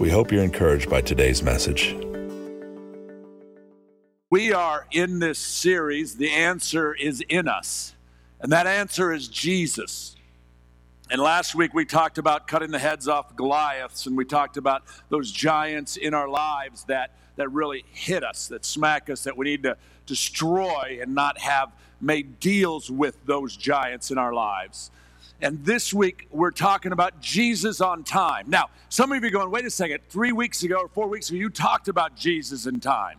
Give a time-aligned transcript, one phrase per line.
[0.00, 1.94] We hope you're encouraged by today's message.
[4.30, 7.94] We are in this series, The Answer is in Us,
[8.40, 10.16] and that answer is Jesus.
[11.10, 14.84] And last week we talked about cutting the heads off Goliaths, and we talked about
[15.10, 19.44] those giants in our lives that, that really hit us, that smack us, that we
[19.44, 24.90] need to destroy and not have made deals with those giants in our lives.
[25.42, 28.44] And this week, we're talking about Jesus on time.
[28.48, 31.30] Now, some of you are going, wait a second, three weeks ago or four weeks
[31.30, 33.18] ago, you talked about Jesus in time.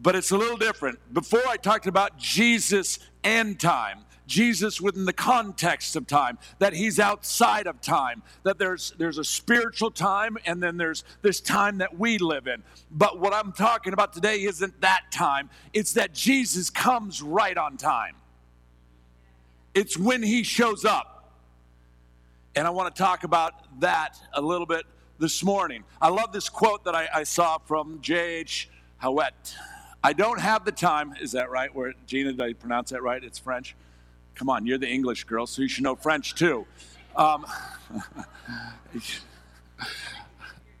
[0.00, 1.12] But it's a little different.
[1.12, 7.00] Before I talked about Jesus and time, Jesus within the context of time, that he's
[7.00, 11.98] outside of time, that there's there's a spiritual time and then there's this time that
[11.98, 12.62] we live in.
[12.90, 15.50] But what I'm talking about today isn't that time.
[15.72, 18.14] It's that Jesus comes right on time.
[19.74, 21.17] It's when he shows up.
[22.58, 24.84] And I want to talk about that a little bit
[25.20, 25.84] this morning.
[26.02, 28.68] I love this quote that I, I saw from J.H.
[29.00, 29.54] Howitt.
[30.02, 31.14] I don't have the time.
[31.20, 31.72] Is that right?
[31.72, 33.22] Where Gina, did I pronounce that right?
[33.22, 33.76] It's French.
[34.34, 36.66] Come on, you're the English girl, so you should know French too.
[37.14, 37.46] Um,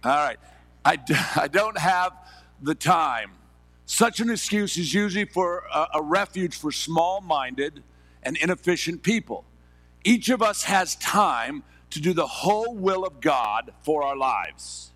[0.02, 0.38] all right.
[0.84, 0.98] I,
[1.36, 2.12] I don't have
[2.60, 3.30] the time.
[3.86, 7.84] Such an excuse is usually for a, a refuge for small minded
[8.24, 9.44] and inefficient people.
[10.08, 14.90] Each of us has time to do the whole will of God for our lives.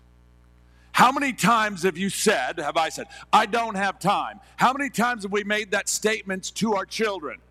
[0.91, 4.39] How many times have you said, have I said, I don't have time?
[4.55, 7.41] How many times have we made that statement to our children?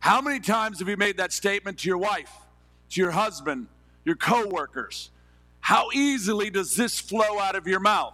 [0.00, 2.30] How many times have you made that statement to your wife,
[2.90, 3.68] to your husband,
[4.04, 5.10] your coworkers?
[5.60, 8.12] How easily does this flow out of your mouth?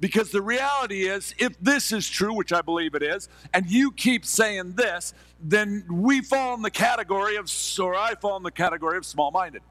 [0.00, 3.92] Because the reality is, if this is true, which I believe it is, and you
[3.92, 5.12] keep saying this,
[5.42, 9.30] then we fall in the category of, or I fall in the category of small
[9.30, 9.62] minded.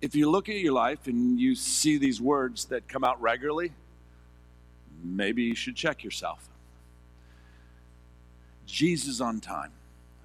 [0.00, 3.72] If you look at your life and you see these words that come out regularly,
[5.02, 6.48] maybe you should check yourself.
[8.66, 9.70] Jesus on time.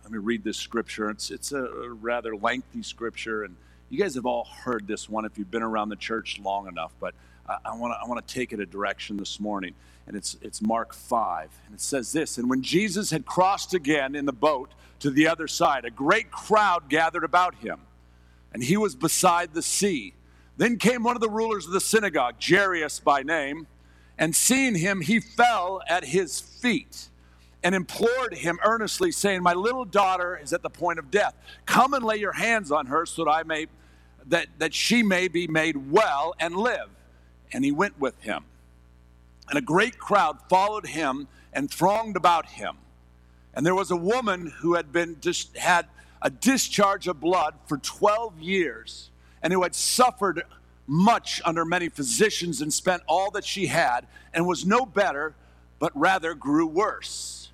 [0.03, 1.09] Let me read this scripture.
[1.09, 3.55] It's, it's a rather lengthy scripture, and
[3.89, 6.93] you guys have all heard this one if you've been around the church long enough,
[6.99, 7.13] but
[7.47, 9.73] I want to I want to take it a direction this morning,
[10.05, 14.15] and it's it's Mark five, and it says this: And when Jesus had crossed again
[14.15, 17.79] in the boat to the other side, a great crowd gathered about him,
[18.53, 20.13] and he was beside the sea.
[20.57, 23.67] Then came one of the rulers of the synagogue, Jairus by name,
[24.17, 27.09] and seeing him, he fell at his feet
[27.63, 31.35] and implored him earnestly, saying, My little daughter is at the point of death.
[31.67, 33.67] Come and lay your hands on her so that I may
[34.25, 36.89] that, that she may be made well and live
[37.51, 38.43] and he went with him.
[39.49, 42.77] And a great crowd followed him and thronged about him.
[43.53, 45.87] And there was a woman who had been just had
[46.21, 49.09] a discharge of blood for 12 years
[49.41, 50.43] and who had suffered
[50.85, 55.35] much under many physicians and spent all that she had and was no better
[55.79, 57.49] but rather grew worse.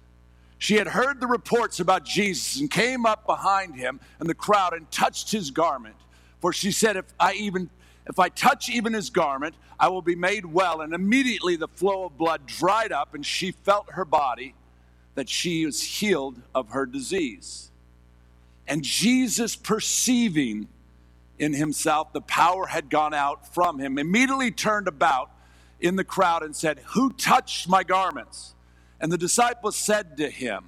[0.57, 4.73] She had heard the reports about Jesus and came up behind him and the crowd
[4.73, 5.95] and touched his garment.
[6.39, 7.69] For she said, If I even
[8.07, 10.81] if I touch even his garment, I will be made well.
[10.81, 14.55] And immediately the flow of blood dried up, and she felt her body
[15.15, 17.71] that she was healed of her disease.
[18.67, 20.67] And Jesus, perceiving
[21.37, 25.31] in himself the power had gone out from him, immediately turned about
[25.79, 28.55] in the crowd and said, Who touched my garments?
[28.99, 30.65] And the disciples said to him,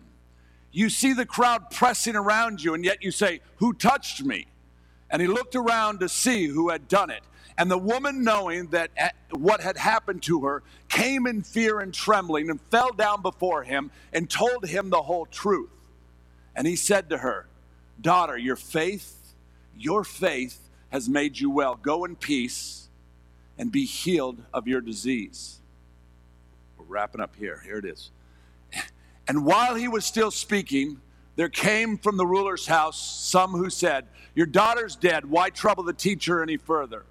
[0.72, 4.48] You see the crowd pressing around you, and yet you say, Who touched me?
[5.10, 7.22] And he looked around to see who had done it.
[7.58, 11.94] And the woman, knowing that eh, what had happened to her, came in fear and
[11.94, 15.70] trembling and fell down before him and told him the whole truth.
[16.56, 17.48] And he said to her,
[18.02, 19.34] Daughter, your faith,
[19.78, 20.60] your faith
[20.90, 21.76] has made you well.
[21.76, 22.90] Go in peace
[23.58, 25.60] and be healed of your disease.
[26.78, 27.62] We're wrapping up here.
[27.66, 28.12] Here it is.
[29.28, 31.02] And while he was still speaking,
[31.36, 35.26] there came from the ruler's house some who said, Your daughter's dead.
[35.26, 37.06] Why trouble the teacher any further?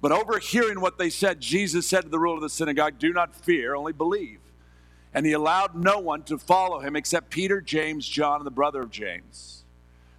[0.00, 3.36] But overhearing what they said, Jesus said to the ruler of the synagogue, Do not
[3.36, 4.38] fear, only believe.
[5.12, 8.80] And he allowed no one to follow him except Peter, James, John, and the brother
[8.80, 9.64] of James.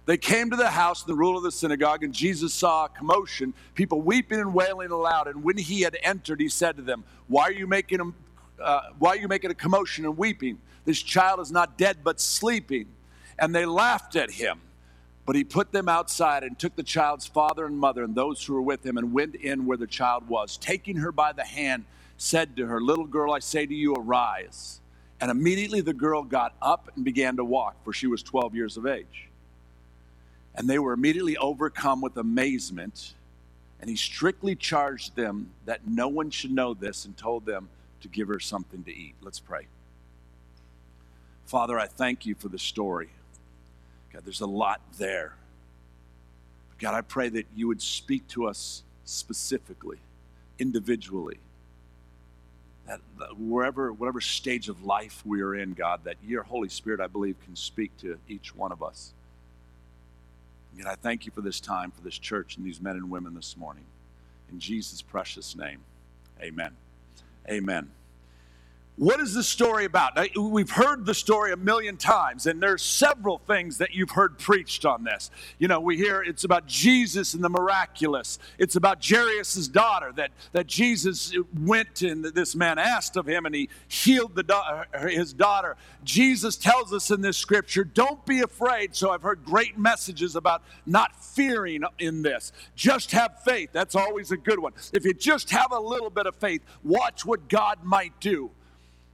[0.04, 2.88] They came to the house, of the ruler of the synagogue, and Jesus saw a
[2.88, 5.28] commotion, people weeping and wailing aloud.
[5.28, 8.90] And when he had entered, he said to them, Why are you making a, uh,
[8.98, 10.58] why are you making a commotion and weeping?
[10.84, 12.86] This child is not dead, but sleeping.
[13.38, 14.60] And they laughed at him.
[15.24, 18.54] But he put them outside and took the child's father and mother and those who
[18.54, 20.56] were with him and went in where the child was.
[20.56, 21.84] Taking her by the hand,
[22.16, 24.80] said to her, Little girl, I say to you, arise.
[25.20, 28.76] And immediately the girl got up and began to walk, for she was 12 years
[28.76, 29.28] of age.
[30.54, 33.14] And they were immediately overcome with amazement.
[33.80, 37.68] And he strictly charged them that no one should know this and told them
[38.00, 39.14] to give her something to eat.
[39.20, 39.66] Let's pray.
[41.46, 43.10] Father, I thank you for the story.
[44.12, 45.34] God, there's a lot there.
[46.78, 49.98] God, I pray that you would speak to us specifically,
[50.58, 51.38] individually.
[52.86, 57.00] That, that wherever, whatever stage of life we are in, God, that your Holy Spirit,
[57.00, 59.12] I believe, can speak to each one of us.
[60.78, 63.34] And I thank you for this time, for this church, and these men and women
[63.34, 63.84] this morning.
[64.50, 65.78] In Jesus' precious name,
[66.40, 66.72] amen.
[67.48, 67.90] Amen.
[68.96, 70.18] What is the story about?
[70.36, 74.84] We've heard the story a million times, and there's several things that you've heard preached
[74.84, 75.30] on this.
[75.58, 78.38] You know, we hear it's about Jesus and the miraculous.
[78.58, 83.54] It's about Jairus' daughter that, that Jesus went and this man asked of him, and
[83.54, 85.78] he healed the, uh, his daughter.
[86.04, 88.94] Jesus tells us in this scripture, don't be afraid.
[88.94, 92.52] So I've heard great messages about not fearing in this.
[92.76, 93.70] Just have faith.
[93.72, 94.74] That's always a good one.
[94.92, 98.50] If you just have a little bit of faith, watch what God might do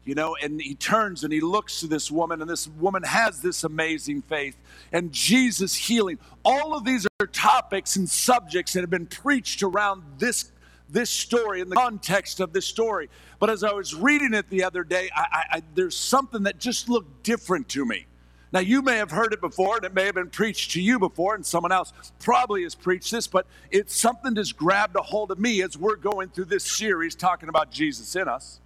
[0.08, 3.42] you know, and he turns and he looks to this woman, and this woman has
[3.42, 4.56] this amazing faith,
[4.90, 6.18] and Jesus healing.
[6.46, 10.50] All of these are topics and subjects that have been preached around this
[10.88, 13.10] this story in the context of this story.
[13.38, 16.88] But as I was reading it the other day, I, I, there's something that just
[16.88, 18.06] looked different to me.
[18.50, 20.98] Now, you may have heard it before, and it may have been preached to you
[20.98, 25.30] before, and someone else probably has preached this, but it's something that's grabbed a hold
[25.30, 28.60] of me as we're going through this series talking about Jesus in us.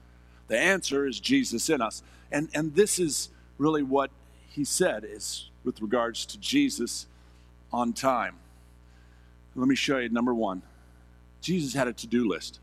[0.53, 2.03] The answer is Jesus in us.
[2.31, 4.11] And, and this is really what
[4.51, 7.07] he said is with regards to Jesus
[7.73, 8.35] on time.
[9.57, 10.61] Let me show you number one.
[11.41, 12.61] Jesus had a to-do list.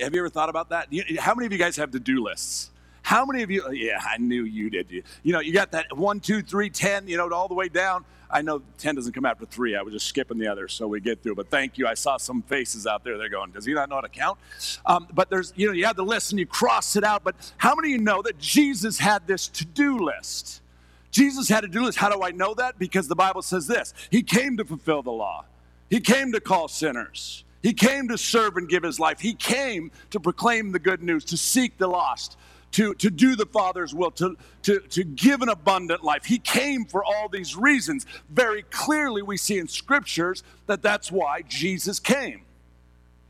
[0.00, 0.88] Have you ever thought about that?
[1.20, 2.72] How many of you guys have to-do lists?
[3.02, 3.70] How many of you?
[3.72, 4.90] Yeah, I knew you did.
[4.90, 7.08] You, you know, you got that one, two, three, ten.
[7.08, 8.04] You know, all the way down.
[8.32, 9.76] I know 10 doesn't come after three.
[9.76, 11.34] I was just skipping the others so we get through.
[11.34, 11.86] But thank you.
[11.86, 13.18] I saw some faces out there.
[13.18, 14.38] They're going, does he not know how to count?
[14.86, 17.24] Um, but there's, you know, you have the list and you cross it out.
[17.24, 20.62] But how many of you know that Jesus had this to do list?
[21.10, 21.98] Jesus had a to do list.
[21.98, 22.78] How do I know that?
[22.78, 25.44] Because the Bible says this He came to fulfill the law,
[25.90, 27.44] He came to call sinners.
[27.62, 29.20] He came to serve and give his life.
[29.20, 32.36] He came to proclaim the good news, to seek the lost
[32.72, 36.24] to, to do the Father's will, to, to, to give an abundant life.
[36.24, 38.06] He came for all these reasons.
[38.30, 42.42] Very clearly, we see in scriptures that that's why Jesus came.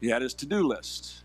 [0.00, 1.22] He had his to do list.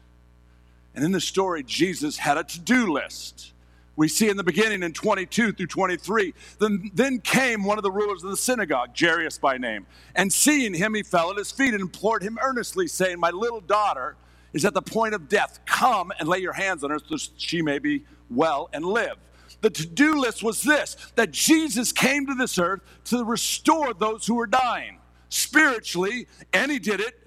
[0.96, 3.54] And in the story, Jesus had a to do list.
[3.96, 6.34] We see in the beginning in 22 through 23.
[6.60, 10.76] Then, then came one of the rulers of the synagogue, Jairus by name, and seeing
[10.76, 14.16] him, he fell at his feet and implored him earnestly, saying, My little daughter
[14.54, 15.60] is at the point of death.
[15.66, 19.18] Come and lay your hands on her so she may be well and live.
[19.62, 24.26] The to do list was this that Jesus came to this earth to restore those
[24.28, 25.00] who were dying
[25.30, 27.20] spiritually, and he did it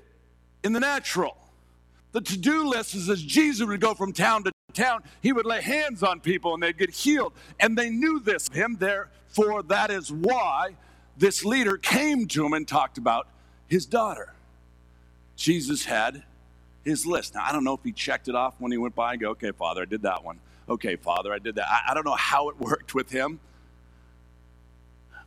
[0.62, 1.36] in the natural.
[2.12, 5.46] The to do list is as Jesus would go from town to town, he would
[5.46, 7.32] lay hands on people and they'd get healed.
[7.58, 10.76] And they knew this him, therefore, that is why
[11.16, 13.28] this leader came to him and talked about
[13.68, 14.34] his daughter.
[15.36, 16.24] Jesus had
[16.84, 17.34] his list.
[17.34, 19.30] Now, I don't know if he checked it off when he went by and go,
[19.30, 20.38] okay, Father, I did that one.
[20.68, 21.66] Okay, Father, I did that.
[21.68, 23.40] I, I don't know how it worked with him.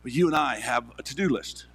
[0.02, 1.66] But you and I have a to do list.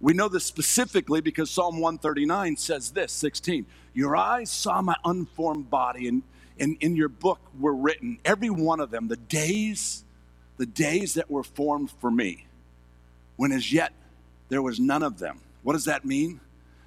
[0.00, 5.70] We know this specifically because Psalm 139 says this 16, Your eyes saw my unformed
[5.70, 6.22] body, and
[6.58, 10.04] in, in your book were written, every one of them, the days,
[10.56, 12.46] the days that were formed for me,
[13.36, 13.92] when as yet
[14.48, 15.40] there was none of them.
[15.62, 16.40] What does that mean?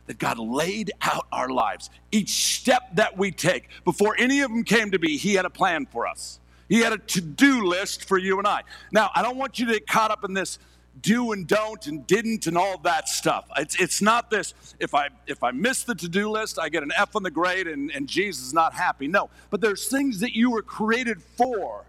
[0.08, 1.90] That God laid out our lives.
[2.12, 5.50] Each step that we take, before any of them came to be, He had a
[5.50, 6.40] plan for us.
[6.70, 8.64] He had a to do list for you and I.
[8.92, 10.60] Now, I don't want you to get caught up in this
[11.02, 13.46] do and don't and didn't and all that stuff.
[13.58, 16.84] It's, it's not this, if I, if I miss the to do list, I get
[16.84, 19.08] an F on the grade and, and Jesus is not happy.
[19.08, 21.84] No, but there's things that you were created for.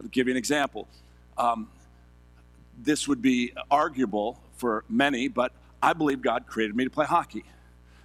[0.00, 0.88] I'll give you an example.
[1.38, 1.68] Um,
[2.78, 5.52] this would be arguable for many, but
[5.82, 7.44] I believe God created me to play hockey.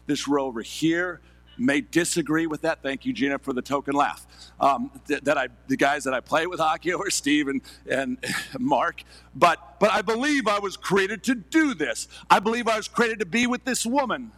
[0.07, 1.21] This row over here
[1.57, 2.81] may disagree with that.
[2.81, 4.25] Thank you, Gina, for the token laugh.
[4.59, 8.17] Um, th- that I, the guys that I play with hockey, or Steve and, and
[8.59, 9.03] Mark,
[9.35, 12.07] but but I believe I was created to do this.
[12.29, 14.31] I believe I was created to be with this woman.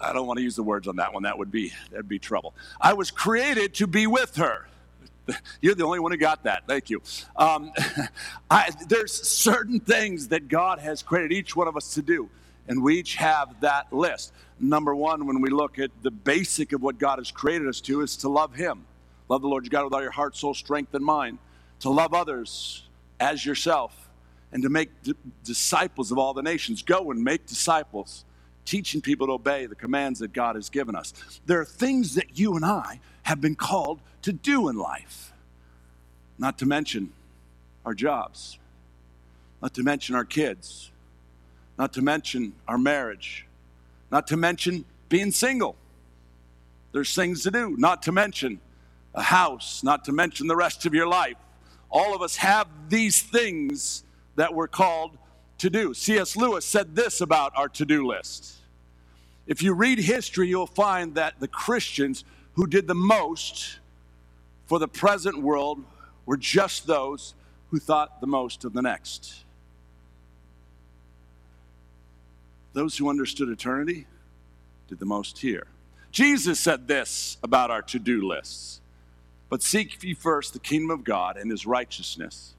[0.00, 1.22] I don't want to use the words on that one.
[1.22, 2.54] That would be that'd be trouble.
[2.80, 4.66] I was created to be with her.
[5.60, 6.64] You're the only one who got that.
[6.66, 7.02] Thank you.
[7.36, 7.72] Um,
[8.50, 12.28] I, there's certain things that God has created each one of us to do,
[12.68, 14.32] and we each have that list.
[14.58, 18.00] Number one, when we look at the basic of what God has created us to,
[18.00, 18.84] is to love Him.
[19.28, 21.38] Love the Lord your God with all your heart, soul, strength, and mind.
[21.80, 22.84] To love others
[23.18, 24.08] as yourself,
[24.52, 26.82] and to make d- disciples of all the nations.
[26.82, 28.24] Go and make disciples
[28.64, 31.12] teaching people to obey the commands that God has given us.
[31.46, 35.32] There are things that you and I have been called to do in life,
[36.38, 37.12] not to mention
[37.84, 38.58] our jobs,
[39.60, 40.90] not to mention our kids,
[41.78, 43.46] not to mention our marriage,
[44.10, 45.76] not to mention being single.
[46.92, 48.60] There's things to do, not to mention
[49.14, 51.36] a house, not to mention the rest of your life.
[51.90, 54.04] All of us have these things
[54.36, 55.16] that we're called
[55.62, 55.94] to do.
[55.94, 56.36] C.S.
[56.36, 58.56] Lewis said this about our to do list.
[59.46, 63.78] If you read history, you'll find that the Christians who did the most
[64.66, 65.82] for the present world
[66.26, 67.34] were just those
[67.70, 69.44] who thought the most of the next.
[72.72, 74.06] Those who understood eternity
[74.88, 75.68] did the most here.
[76.10, 78.80] Jesus said this about our to do lists
[79.48, 82.54] But seek ye first the kingdom of God and his righteousness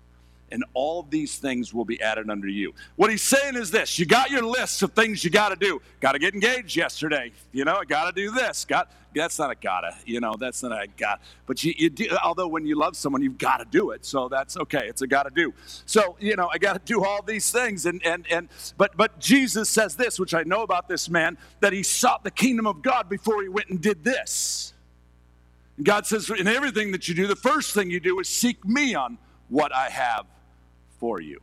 [0.54, 2.74] and all these things will be added unto you.
[2.96, 5.82] What he's saying is this you got your list of things you got to do.
[6.00, 7.32] Got to get engaged yesterday.
[7.52, 8.64] You know, got to do this.
[8.64, 9.96] Got that's not a gotta.
[10.06, 11.22] You know, that's not a got.
[11.46, 14.06] But you, you do, although when you love someone, you've got to do it.
[14.06, 14.88] So that's okay.
[14.88, 15.54] It's a got to do.
[15.86, 17.86] So you know, I got to do all these things.
[17.86, 21.74] And and and but but Jesus says this, which I know about this man, that
[21.74, 24.74] he sought the kingdom of God before he went and did this.
[25.78, 28.64] And God says, in everything that you do, the first thing you do is seek
[28.64, 29.18] me on
[29.50, 30.28] what I have
[31.04, 31.42] for you.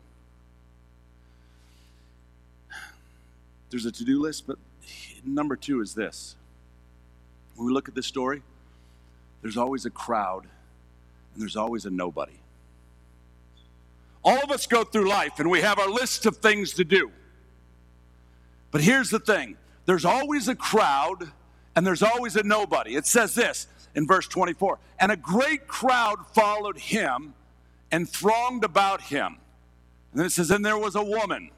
[3.68, 4.56] There's a to do list, but
[5.22, 6.34] number two is this.
[7.56, 8.42] When we look at this story,
[9.42, 10.44] there's always a crowd
[11.34, 12.40] and there's always a nobody.
[14.24, 17.12] All of us go through life and we have our list of things to do.
[18.70, 21.32] But here's the thing there's always a crowd
[21.76, 22.94] and there's always a nobody.
[22.94, 27.34] It says this in verse 24 And a great crowd followed him
[27.92, 29.36] and thronged about him.
[30.12, 31.50] And then it says, and there was a woman.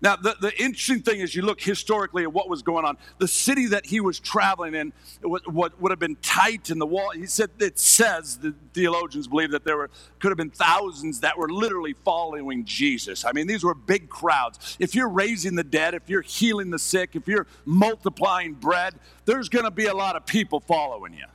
[0.00, 2.98] Now, the, the interesting thing is, you look historically at what was going on.
[3.18, 6.86] The city that he was traveling in, what, what would have been tight in the
[6.86, 11.20] wall, he said, it says, the theologians believe that there were, could have been thousands
[11.20, 13.24] that were literally following Jesus.
[13.24, 14.76] I mean, these were big crowds.
[14.78, 19.48] If you're raising the dead, if you're healing the sick, if you're multiplying bread, there's
[19.48, 21.26] going to be a lot of people following you.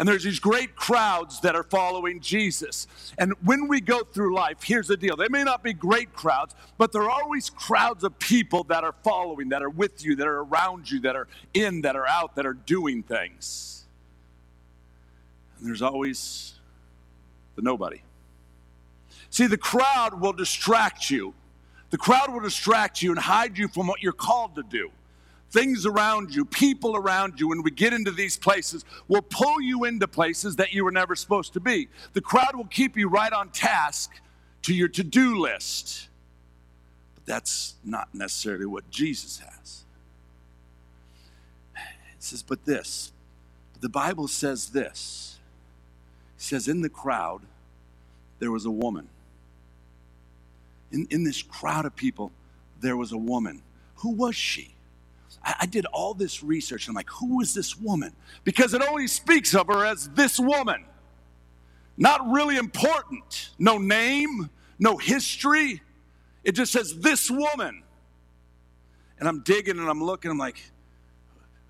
[0.00, 2.86] And there's these great crowds that are following Jesus.
[3.18, 5.14] And when we go through life, here's the deal.
[5.14, 8.94] They may not be great crowds, but there are always crowds of people that are
[9.04, 12.34] following, that are with you, that are around you, that are in, that are out,
[12.36, 13.84] that are doing things.
[15.58, 16.54] And there's always
[17.56, 18.00] the nobody.
[19.28, 21.34] See, the crowd will distract you.
[21.90, 24.90] The crowd will distract you and hide you from what you're called to do
[25.50, 29.84] things around you, people around you, when we get into these places, will pull you
[29.84, 31.88] into places that you were never supposed to be.
[32.12, 34.12] The crowd will keep you right on task
[34.62, 36.08] to your to do list.
[37.14, 39.84] But that's not necessarily what Jesus has.
[41.74, 43.12] It says, but this.
[43.80, 45.38] The Bible says this.
[46.36, 47.42] It says, in the crowd,
[48.38, 49.08] there was a woman.
[50.92, 52.30] In, in this crowd of people,
[52.80, 53.62] there was a woman.
[53.96, 54.74] Who was she?
[55.44, 56.86] I, I did all this research.
[56.86, 58.12] And I'm like, who is this woman?
[58.44, 60.84] Because it only speaks of her as this woman.
[61.96, 63.50] Not really important.
[63.58, 65.82] No name, no history.
[66.44, 67.82] It just says this woman.
[69.18, 70.62] And I'm digging and I'm looking, I'm like,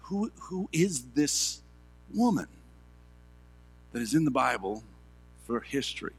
[0.03, 1.61] who, who is this
[2.15, 2.47] woman
[3.93, 4.85] that is in the Bible
[5.47, 6.13] for history?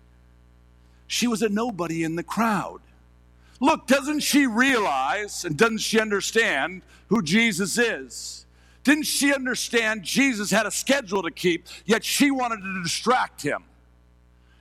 [1.08, 2.82] She was a nobody in the crowd.
[3.62, 8.48] Look, doesn't she realize and doesn't she understand who Jesus is?
[8.84, 13.64] Didn't she understand Jesus had a schedule to keep, yet she wanted to distract him?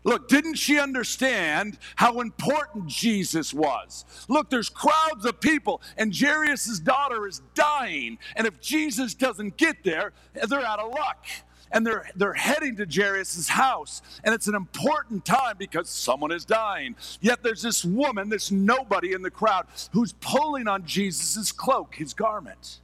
[0.04, 4.04] Look, didn't she understand how important Jesus was?
[4.28, 8.18] Look, there's crowds of people, and Jairus' daughter is dying.
[8.36, 11.24] And if Jesus doesn't get there, they're out of luck
[11.72, 14.02] and they're, they're heading to Jairus' house.
[14.24, 16.96] And it's an important time because someone is dying.
[17.20, 22.14] Yet there's this woman, this nobody in the crowd, who's pulling on Jesus' cloak, his
[22.14, 22.80] garment.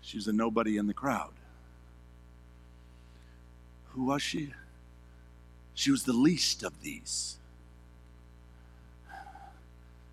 [0.00, 1.32] She's a nobody in the crowd.
[3.90, 4.52] Who was she?
[5.74, 7.36] She was the least of these.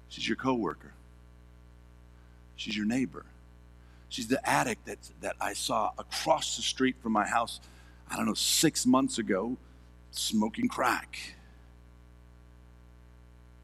[0.09, 0.93] She's your coworker.
[2.55, 3.25] She's your neighbor.
[4.09, 7.59] She's the addict that, that I saw across the street from my house,
[8.09, 9.57] I don't know, six months ago,
[10.11, 11.35] smoking crack.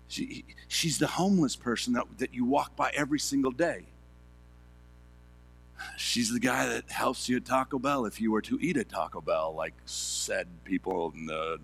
[0.08, 3.86] She, she's the homeless person that, that you walk by every single day.
[5.98, 8.90] She's the guy that helps you at Taco Bell if you were to eat at
[8.90, 11.58] Taco Bell, like said people in, the,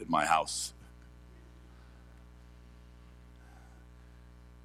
[0.00, 0.74] in my house.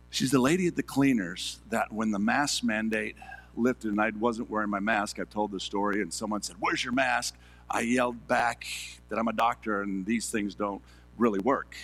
[0.10, 3.16] She's the lady at the cleaners that when the mask mandate
[3.56, 6.84] lifted and I wasn't wearing my mask, I've told the story, and someone said, Where's
[6.84, 7.36] your mask?
[7.70, 8.66] I yelled back
[9.10, 10.82] that I'm a doctor and these things don't
[11.18, 11.76] really work.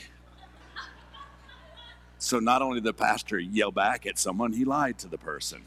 [2.17, 5.61] So not only did the pastor yell back at someone, he lied to the person.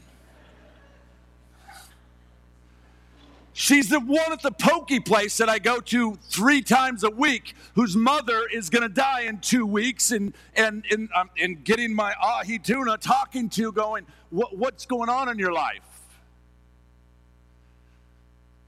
[3.53, 7.53] She's the one at the pokey place that I go to three times a week,
[7.75, 11.93] whose mother is going to die in two weeks, and and and, um, and getting
[11.93, 15.92] my ahi tuna, talking to, going, what, what's going on in your life?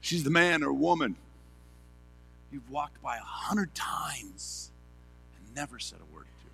[0.06, 1.16] She's the man or woman
[2.52, 4.70] you've walked by a hundred times
[5.36, 6.50] and never said a word to.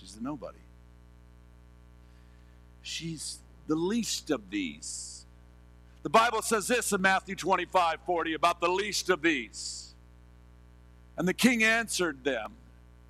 [0.00, 0.58] She's the nobody.
[2.82, 5.24] She's the least of these.
[6.02, 9.94] The Bible says this in Matthew 25 40 about the least of these.
[11.16, 12.54] And the king answered them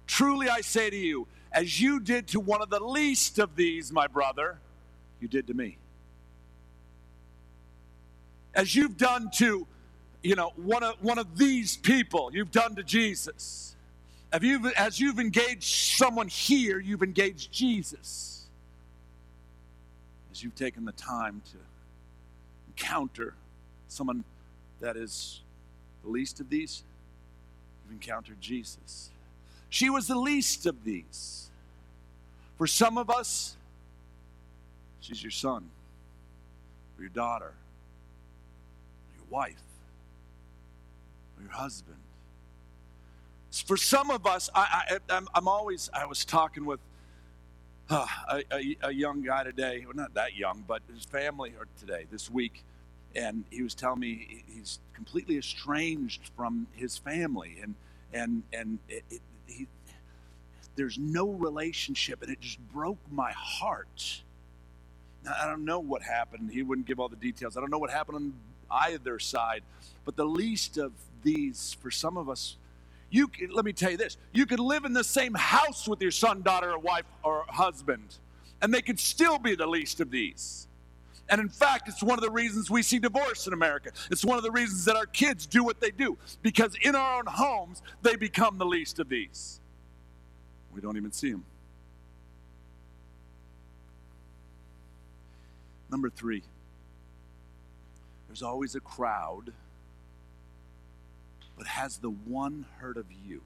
[0.06, 3.90] Truly I say to you, as you did to one of the least of these,
[3.90, 4.58] my brother,
[5.22, 5.78] you did to me.
[8.54, 9.66] As you've done to,
[10.22, 13.74] you know, one of, one of these people, you've done to Jesus.
[14.32, 18.46] Have you, as you've engaged someone here, you've engaged Jesus.
[20.32, 21.58] As you've taken the time to
[22.68, 23.34] encounter
[23.88, 24.24] someone
[24.80, 25.40] that is
[26.02, 26.82] the least of these,
[27.84, 29.10] you've encountered Jesus.
[29.68, 31.48] She was the least of these.
[32.58, 33.56] For some of us,
[35.00, 35.68] she's your son,
[36.96, 37.52] or your daughter,
[39.24, 39.62] your wife,
[41.36, 41.98] or your husband.
[43.66, 46.80] For some of us, I, I, am always, I was talking with
[47.88, 52.06] uh, a, a, a, young guy today, well, not that young, but his family today,
[52.10, 52.64] this week,
[53.14, 57.74] and he was telling me he's completely estranged from his family, and
[58.12, 59.68] and and it, it, he,
[60.76, 64.22] there's no relationship, and it just broke my heart.
[65.24, 66.50] Now, I don't know what happened.
[66.50, 67.56] He wouldn't give all the details.
[67.56, 68.32] I don't know what happened on
[68.74, 69.62] either side,
[70.04, 72.56] but the least of these, for some of us,
[73.10, 76.02] you can, let me tell you this you could live in the same house with
[76.02, 78.16] your son, daughter, or wife, or husband,
[78.60, 80.66] and they could still be the least of these.
[81.28, 83.90] And in fact, it's one of the reasons we see divorce in America.
[84.10, 87.18] It's one of the reasons that our kids do what they do, because in our
[87.18, 89.60] own homes, they become the least of these.
[90.74, 91.44] We don't even see them.
[95.90, 96.42] Number three,
[98.34, 99.52] there's always a crowd
[101.56, 103.42] but has the one heard of you.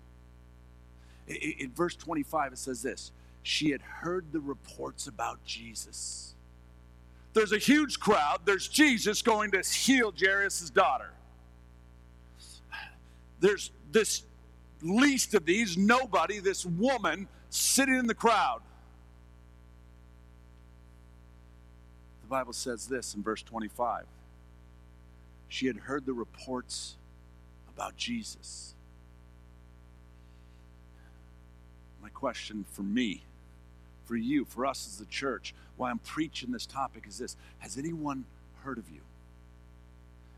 [1.27, 6.33] In, verse 25, it says this She had heard the reports about Jesus.
[7.35, 8.39] There's a huge crowd.
[8.47, 11.11] There's Jesus going to heal Jairus' daughter.
[13.41, 14.23] There's this
[14.81, 18.63] least of these, nobody, this woman sitting in the crowd.
[22.23, 24.07] The Bible says this in verse 25.
[25.49, 26.97] She had heard the reports
[27.69, 28.75] about Jesus.
[32.03, 33.23] My question for me,
[34.05, 37.79] for you, for us as the church, why I'm preaching this topic is this Has
[37.79, 38.25] anyone
[38.63, 39.01] heard of you?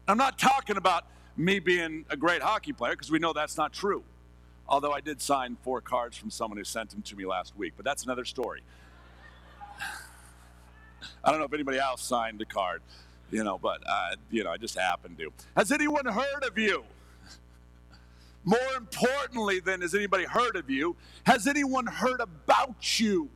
[0.06, 1.04] I'm not talking about
[1.36, 4.02] me being a great hockey player because we know that's not true.
[4.68, 7.72] Although I did sign four cards from someone who sent them to me last week,
[7.76, 8.62] but that's another story.
[11.24, 12.82] I don't know if anybody else signed a card,
[13.30, 15.32] you know, but uh, you know, I just happened to.
[15.56, 16.84] Has anyone heard of you?
[18.44, 23.28] More importantly than has anybody heard of you, has anyone heard about you?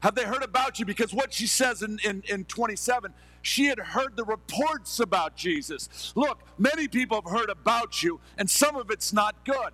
[0.00, 0.84] Have they heard about you?
[0.84, 6.12] Because what she says in, in, in 27, she had heard the reports about Jesus.
[6.14, 9.72] Look, many people have heard about you, and some of it's not good.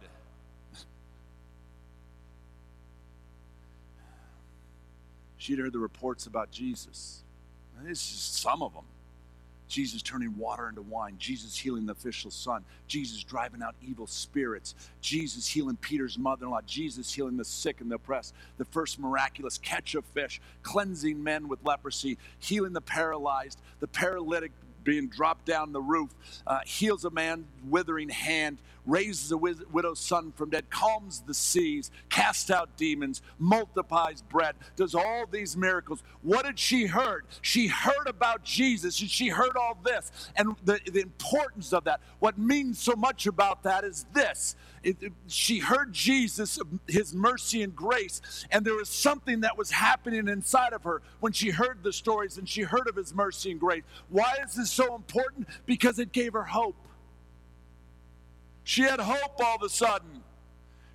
[5.37, 7.24] She'd heard the reports about Jesus.
[7.87, 8.85] It's is some of them.
[9.69, 14.75] Jesus turning water into wine, Jesus healing the official son, Jesus driving out evil spirits,
[15.01, 18.99] Jesus healing Peter's mother in law, Jesus healing the sick and the oppressed, the first
[18.99, 24.53] miraculous catch of fish, cleansing men with leprosy, healing the paralyzed, the paralytic
[24.85, 26.11] being dropped down the roof,
[26.47, 31.91] uh, heals a man withering hand, raises a widow's son from dead, calms the seas,
[32.11, 36.03] casts out demons, multiplies bread, does all these miracles.
[36.23, 37.25] What did she heard?
[37.41, 40.13] She heard about Jesus and she heard all this.
[40.37, 44.57] And the, the importance of that, what means so much about that is this.
[44.85, 48.21] It, she heard Jesus, his mercy and grace,
[48.51, 52.37] and there was something that was happening inside of her when she heard the stories
[52.37, 53.83] and she heard of his mercy and grace.
[54.11, 55.49] Why is this so important?
[55.65, 56.77] Because it gave her hope.
[58.63, 60.23] She had hope all of a sudden.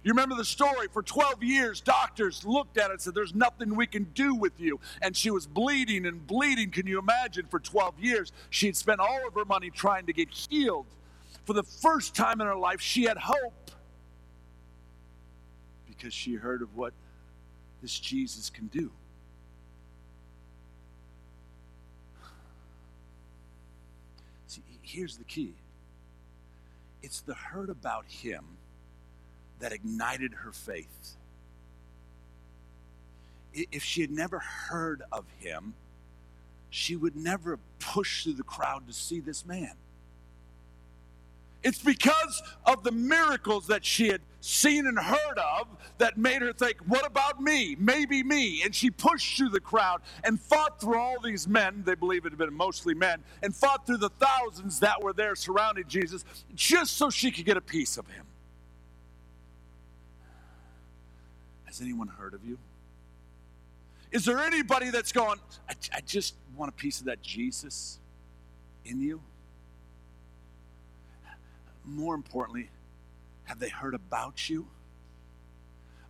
[0.03, 0.87] You remember the story?
[0.91, 4.59] For 12 years, doctors looked at it and said, There's nothing we can do with
[4.59, 4.79] you.
[5.01, 6.71] And she was bleeding and bleeding.
[6.71, 7.47] Can you imagine?
[7.49, 10.85] For 12 years, she had spent all of her money trying to get healed.
[11.45, 13.71] For the first time in her life, she had hope
[15.99, 16.93] because she heard of what
[17.81, 18.91] this Jesus can do.
[24.47, 25.53] See, here's the key
[27.03, 28.45] it's the heard about him
[29.59, 31.15] that ignited her faith.
[33.53, 35.73] If she had never heard of him,
[36.69, 39.73] she would never have pushed through the crowd to see this man.
[41.61, 45.67] It's because of the miracles that she had seen and heard of
[45.97, 47.75] that made her think, What about me?
[47.77, 48.63] Maybe me.
[48.63, 51.83] And she pushed through the crowd and fought through all these men.
[51.85, 55.35] They believe it had been mostly men, and fought through the thousands that were there
[55.35, 56.23] surrounding Jesus
[56.55, 58.25] just so she could get a piece of him.
[61.65, 62.57] Has anyone heard of you?
[64.11, 65.37] Is there anybody that's gone,
[65.69, 67.99] I, I just want a piece of that Jesus
[68.85, 69.21] in you?
[71.89, 72.69] More importantly,
[73.43, 74.67] have they heard about you?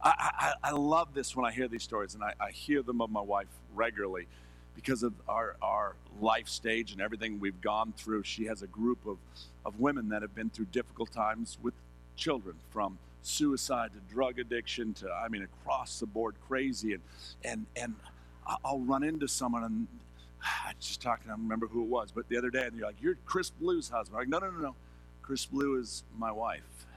[0.01, 3.01] I, I, I, love this when I hear these stories, and I, I hear them
[3.01, 4.27] of my wife regularly
[4.75, 8.23] because of our, our life stage and everything we've gone through.
[8.23, 9.17] She has a group of,
[9.65, 11.73] of women that have been through difficult times with
[12.15, 16.93] children, from suicide to drug addiction to, I mean, across the board crazy.
[16.93, 17.03] And,
[17.43, 17.95] and, and
[18.63, 19.87] I'll run into someone, and
[20.43, 22.87] I just talking, I don't remember who it was, but the other day, and you're
[22.87, 24.17] like, You're Chris Blue's husband.
[24.17, 24.75] I'm like, No, no, no, no.
[25.29, 26.87] Chris Blue is my wife.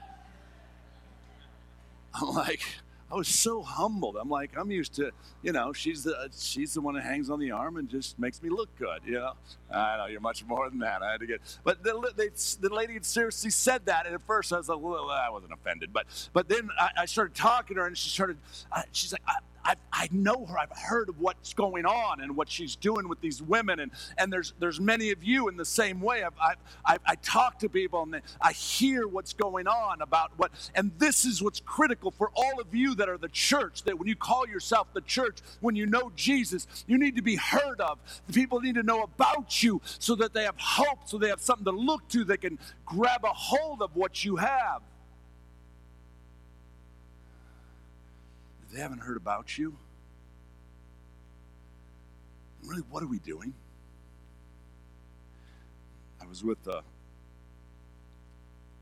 [2.15, 2.63] I'm like,
[3.11, 4.17] I was so humbled.
[4.19, 5.11] I'm like, I'm used to,
[5.43, 8.41] you know, she's the she's the one that hangs on the arm and just makes
[8.41, 9.01] me look good.
[9.05, 9.33] You know,
[9.71, 11.03] I know you're much more than that.
[11.03, 14.51] I had to get, but the, they, the lady seriously said that, and at first
[14.51, 17.81] I was like, well, I wasn't offended, but but then I, I started talking to
[17.81, 18.37] her, and she started,
[18.93, 19.35] she's like, I,
[19.65, 20.57] I know her.
[20.57, 23.79] I've heard of what's going on and what she's doing with these women.
[23.79, 26.23] And, and there's, there's many of you in the same way.
[26.23, 26.53] I've, I,
[26.85, 31.23] I, I talk to people and I hear what's going on about what, and this
[31.23, 34.47] is what's critical for all of you that are the church, that when you call
[34.47, 37.99] yourself the church, when you know Jesus, you need to be heard of.
[38.27, 41.41] The people need to know about you so that they have hope, so they have
[41.41, 44.81] something to look to, they can grab a hold of what you have.
[48.73, 49.77] They haven't heard about you.
[52.63, 53.53] Really, what are we doing?
[56.19, 56.81] I was with a,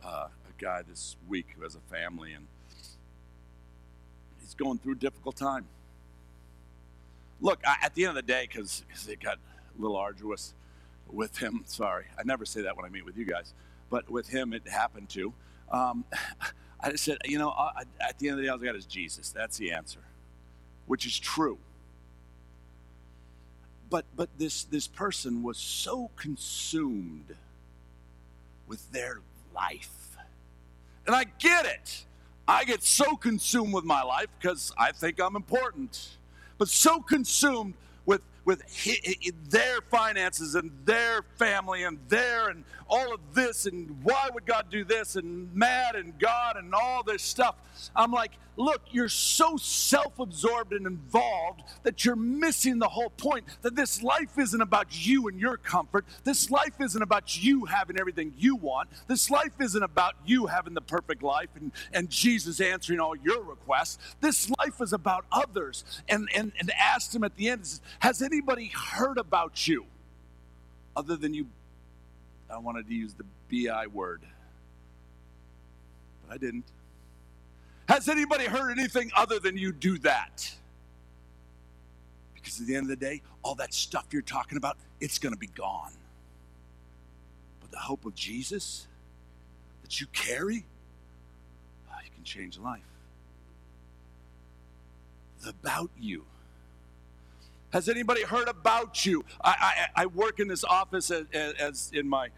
[0.02, 2.48] uh, a guy this week who has a family, and
[4.40, 5.66] he's going through a difficult time.
[7.42, 9.40] Look, I, at the end of the day, because it got
[9.78, 10.54] a little arduous
[11.12, 13.54] with him, sorry, I never say that when I meet with you guys,
[13.90, 15.34] but with him, it happened to.
[15.70, 16.06] Um,
[16.84, 18.86] I said, you know, I, at the end of the day, all I got is
[18.86, 19.30] Jesus.
[19.30, 20.00] That's the answer,
[20.88, 21.58] which is true.
[23.90, 27.36] But but this this person was so consumed
[28.68, 29.20] with their
[29.54, 30.18] life,
[31.06, 32.06] and I get it.
[32.48, 36.10] I get so consumed with my life because I think I'm important,
[36.58, 37.76] but so consumed
[38.46, 38.62] with
[39.50, 44.66] their finances and their family and their and all of this and why would God
[44.70, 47.56] do this and mad and God and all this stuff.
[47.96, 53.46] I'm like, look, you're so self absorbed and involved that you're missing the whole point
[53.62, 56.06] that this life isn't about you and your comfort.
[56.24, 58.90] This life isn't about you having everything you want.
[59.08, 63.42] This life isn't about you having the perfect life and, and Jesus answering all your
[63.42, 63.98] requests.
[64.20, 65.84] This life is about others.
[66.10, 69.86] And, and, and asked him at the end, has anybody heard about you
[70.96, 71.48] other than you?
[72.50, 74.22] I wanted to use the BI word,
[76.26, 76.66] but I didn't.
[77.88, 80.54] Has anybody heard anything other than you do that?
[82.34, 85.34] Because at the end of the day, all that stuff you're talking about, it's going
[85.34, 85.92] to be gone.
[87.60, 88.88] But the hope of Jesus
[89.84, 90.66] that you carry,
[91.90, 92.82] oh, you can change life.
[95.44, 96.26] The about you.
[97.74, 99.24] Has anybody heard about you?
[99.44, 102.30] I, I, I work in this office as, as in my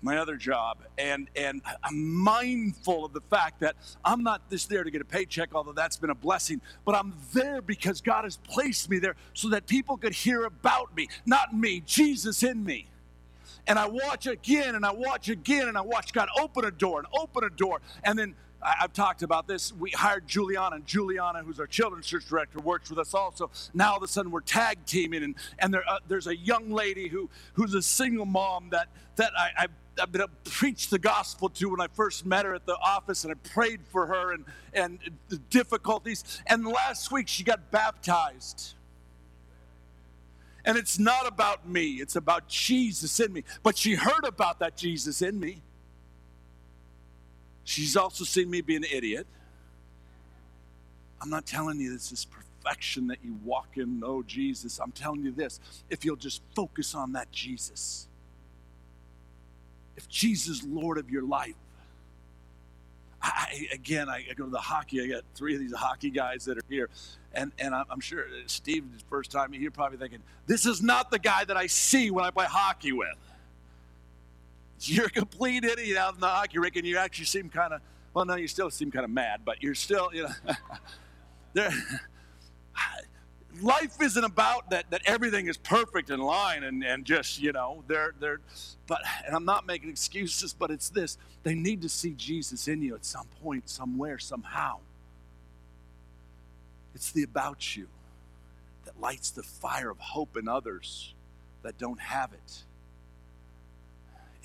[0.00, 4.84] my other job, and and I'm mindful of the fact that I'm not just there
[4.84, 8.36] to get a paycheck, although that's been a blessing, but I'm there because God has
[8.36, 12.86] placed me there so that people could hear about me, not me, Jesus in me.
[13.66, 17.00] And I watch again and I watch again and I watch God open a door
[17.00, 17.80] and open a door.
[18.04, 19.72] And then I, have talked about this.
[19.72, 23.50] We hired Juliana, and Juliana, who's our children's church director, works with us also.
[23.74, 26.70] Now all of a sudden we're tag teaming, and, and there, uh, there's a young
[26.70, 29.66] lady who who's a single mom that that I, I
[30.00, 33.32] I've been preached the gospel to when I first met her at the office, and
[33.32, 36.40] I prayed for her and and the difficulties.
[36.46, 38.74] And last week she got baptized.
[40.64, 43.44] And it's not about me, it's about Jesus in me.
[43.62, 45.62] But she heard about that Jesus in me.
[47.68, 49.26] She's also seen me be an idiot.
[51.20, 54.78] I'm not telling you this is perfection that you walk in, oh Jesus.
[54.78, 58.08] I'm telling you this if you'll just focus on that Jesus,
[59.98, 61.56] if Jesus Lord of your life,
[63.20, 65.02] I, again, I, go to the hockey.
[65.02, 66.88] I got three of these hockey guys that are here,
[67.34, 71.10] and and I'm sure uh, Steve, his first time, you're probably thinking, this is not
[71.10, 73.08] the guy that I see when I play hockey with.
[74.94, 77.80] You're a complete idiot out in the hockey rink, and you actually seem kind of
[78.14, 78.24] well.
[78.24, 80.54] No, you still seem kind of mad, but you're still, you know,
[81.52, 81.72] there
[83.62, 87.82] life isn't about that, that everything is perfect in line and, and just, you know,
[87.86, 88.40] they're, they're,
[88.86, 92.82] but, and I'm not making excuses, but it's this they need to see Jesus in
[92.82, 94.78] you at some point, somewhere, somehow.
[96.94, 97.88] It's the about you
[98.84, 101.14] that lights the fire of hope in others
[101.62, 102.64] that don't have it.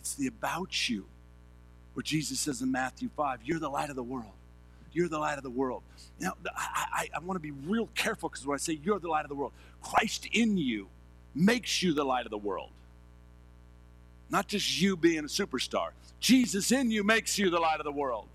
[0.03, 1.05] It's the about you
[1.93, 4.33] where Jesus says in Matthew 5, You're the light of the world.
[4.91, 5.81] You're the light of the world.
[6.19, 9.07] Now, I, I, I want to be real careful because when I say you're the
[9.07, 10.89] light of the world, Christ in you
[11.33, 12.69] makes you the light of the world.
[14.29, 15.91] Not just you being a superstar.
[16.19, 18.27] Jesus in you makes you the light of the world.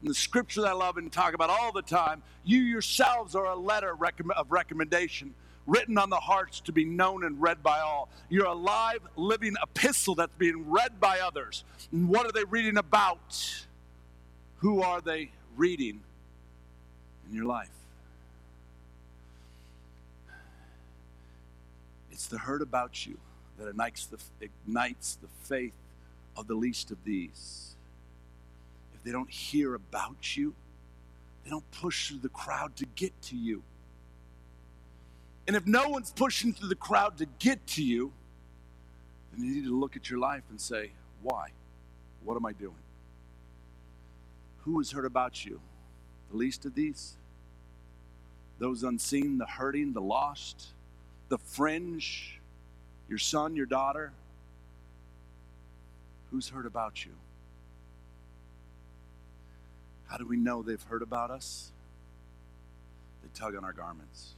[0.00, 3.44] And the scripture that I love and talk about all the time, you yourselves are
[3.44, 3.94] a letter
[4.34, 5.34] of recommendation
[5.66, 8.08] written on the hearts to be known and read by all.
[8.28, 11.64] You're a live, living epistle that's being read by others.
[11.92, 13.66] And what are they reading about?
[14.58, 16.00] Who are they reading
[17.28, 17.68] in your life.
[22.10, 23.18] It's the heard about you
[23.58, 25.74] that ignites the, ignites the faith
[26.36, 27.74] of the least of these.
[28.94, 30.54] If they don't hear about you,
[31.44, 33.62] they don't push through the crowd to get to you.
[35.50, 38.12] And if no one's pushing through the crowd to get to you,
[39.32, 41.48] then you need to look at your life and say, why?
[42.22, 42.78] What am I doing?
[44.58, 45.60] Who has heard about you?
[46.30, 47.16] The least of these?
[48.60, 50.68] Those unseen, the hurting, the lost,
[51.30, 52.38] the fringe,
[53.08, 54.12] your son, your daughter?
[56.30, 57.10] Who's heard about you?
[60.06, 61.72] How do we know they've heard about us?
[63.24, 64.34] They tug on our garments.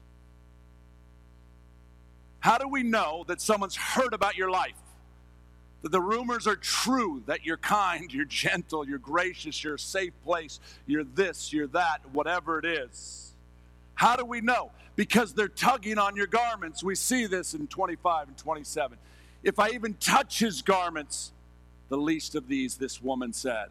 [2.43, 4.75] How do we know that someone's heard about your life?
[5.83, 10.13] that the rumors are true, that you're kind, you're gentle, you're gracious, you're a safe
[10.25, 13.35] place, you're this, you're that, whatever it is.
[13.95, 14.71] How do we know?
[14.95, 16.83] Because they're tugging on your garments.
[16.83, 18.97] We see this in 25 and 27.
[19.43, 21.33] If I even touch his garments,
[21.89, 23.67] the least of these, this woman said,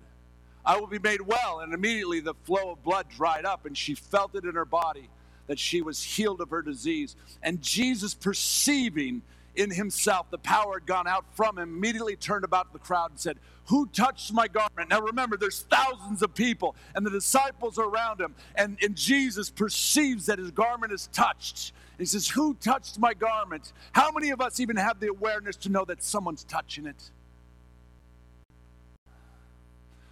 [0.65, 1.61] I will be made well.
[1.61, 5.09] And immediately the flow of blood dried up, and she felt it in her body
[5.47, 7.15] that she was healed of her disease.
[7.41, 9.21] And Jesus, perceiving
[9.55, 10.29] in himself.
[10.29, 13.37] The power had gone out from him, immediately turned about to the crowd and said,
[13.65, 14.89] Who touched my garment?
[14.89, 19.49] Now remember, there's thousands of people, and the disciples are around him, and, and Jesus
[19.49, 21.73] perceives that his garment is touched.
[21.97, 23.73] He says, Who touched my garment?
[23.91, 27.11] How many of us even have the awareness to know that someone's touching it?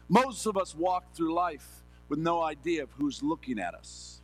[0.07, 1.67] Most of us walk through life
[2.09, 4.18] with no idea of who's looking at us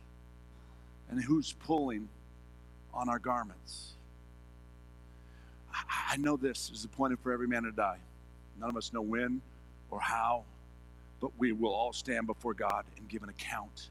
[1.10, 2.08] and who's pulling
[2.92, 3.92] on our garments.
[6.08, 7.98] I know this is appointed for every man to die.
[8.58, 9.42] None of us know when
[9.90, 10.44] or how,
[11.20, 13.90] but we will all stand before God and give an account.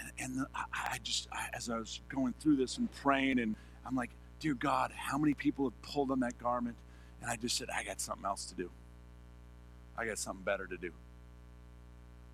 [0.00, 3.54] And, and the, I, just, I, as I was going through this and praying, and
[3.86, 6.76] I'm like, Dear God, how many people have pulled on that garment?
[7.22, 8.70] And I just said, I got something else to do.
[9.96, 10.92] I got something better to do.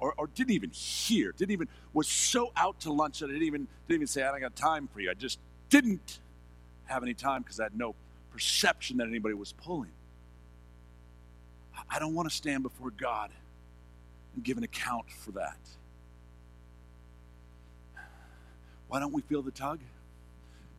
[0.02, 3.46] Or, or didn't even hear, didn't even, was so out to lunch that I didn't
[3.46, 5.08] even, didn't even say, I don't got time for you.
[5.08, 5.38] I just
[5.70, 6.18] didn't
[6.86, 7.94] have any time because I had no
[8.32, 9.92] perception that anybody was pulling.
[11.88, 13.30] I don't want to stand before God
[14.34, 15.56] and give an account for that.
[18.88, 19.78] Why don't we feel the tug?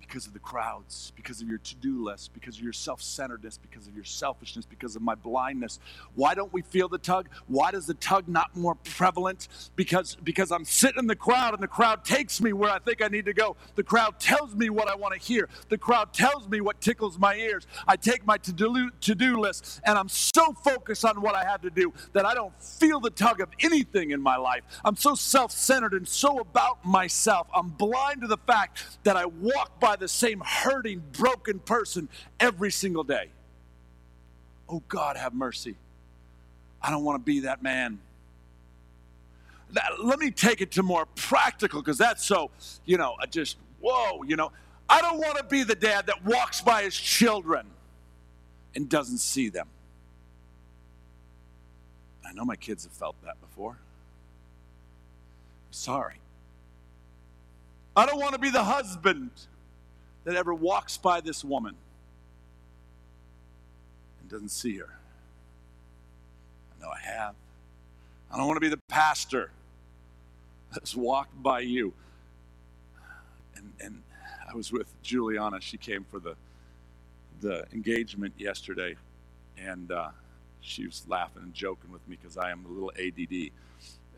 [0.07, 3.57] Because of the crowds, because of your to do list, because of your self centeredness,
[3.57, 5.79] because of your selfishness, because of my blindness.
[6.15, 7.29] Why don't we feel the tug?
[7.47, 9.47] Why does the tug not more prevalent?
[9.75, 13.01] Because, because I'm sitting in the crowd and the crowd takes me where I think
[13.01, 13.55] I need to go.
[13.75, 15.49] The crowd tells me what I want to hear.
[15.69, 17.65] The crowd tells me what tickles my ears.
[17.87, 21.69] I take my to do list and I'm so focused on what I have to
[21.69, 24.63] do that I don't feel the tug of anything in my life.
[24.83, 27.47] I'm so self centered and so about myself.
[27.53, 32.09] I'm blind to the fact that I walk by the the same hurting, broken person
[32.39, 33.29] every single day.
[34.67, 35.75] Oh, God, have mercy.
[36.81, 37.99] I don't want to be that man.
[40.03, 42.51] let me take it to more practical because that's so,
[42.85, 44.51] you know, I just, whoa, you know.
[44.89, 47.65] I don't want to be the dad that walks by his children
[48.75, 49.67] and doesn't see them.
[52.27, 53.71] I know my kids have felt that before.
[53.71, 53.77] I'm
[55.71, 56.15] Sorry.
[57.95, 59.29] I don't want to be the husband
[60.23, 61.75] that ever walks by this woman
[64.21, 64.89] and doesn't see her.
[66.71, 67.35] I know I have.
[68.31, 69.51] I don't want to be the pastor
[70.71, 71.93] that's walked by you.
[73.55, 74.01] And, and
[74.51, 75.61] I was with Juliana.
[75.61, 76.35] She came for the,
[77.41, 78.95] the engagement yesterday,
[79.57, 80.09] and uh,
[80.61, 83.51] she was laughing and joking with me because I am a little ADD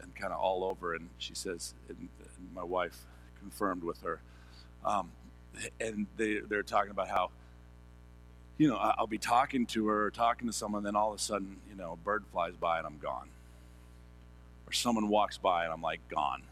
[0.02, 0.94] and kind of all over.
[0.94, 2.98] And she says, and, and my wife
[3.40, 4.22] confirmed with her,
[4.86, 5.12] um,
[5.80, 7.32] and they, they're talking about how,
[8.58, 11.22] you know, I'll be talking to her or talking to someone, then all of a
[11.22, 13.30] sudden, you know, a bird flies by and I'm gone.
[14.68, 16.44] Or someone walks by and I'm like gone.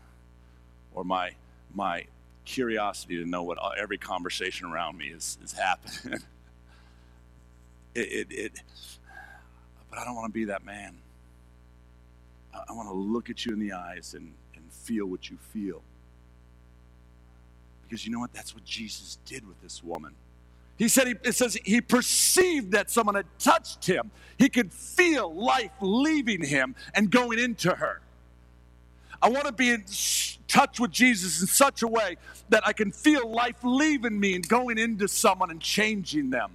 [0.93, 1.31] Or my
[1.73, 2.05] my
[2.45, 6.19] curiosity to know what every conversation around me is is happening.
[7.95, 8.61] it, it, it,
[9.89, 10.97] but I don't want to be that man.
[12.53, 15.37] I, I want to look at you in the eyes and, and feel what you
[15.37, 15.81] feel.
[17.87, 18.33] Because you know what?
[18.33, 20.13] That's what Jesus did with this woman.
[20.77, 24.11] He said, he, it says he perceived that someone had touched him.
[24.37, 28.01] He could feel life leaving him and going into her.
[29.21, 29.85] I want to be in
[30.47, 32.17] touch with Jesus in such a way
[32.49, 36.51] that I can feel life leaving me and going into someone and changing them.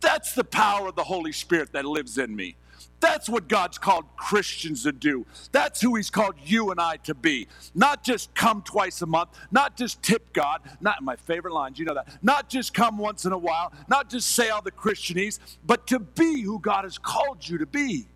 [0.00, 2.56] That's the power of the Holy Spirit that lives in me.
[3.00, 5.26] That's what God's called Christians to do.
[5.52, 7.48] That's who He's called you and I to be.
[7.74, 11.84] Not just come twice a month, not just tip God, not my favorite lines, you
[11.84, 12.08] know that.
[12.22, 15.98] Not just come once in a while, not just say all the Christianese, but to
[15.98, 18.06] be who God has called you to be.